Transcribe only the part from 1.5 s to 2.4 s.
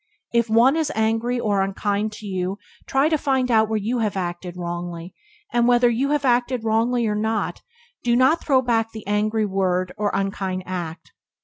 unkind to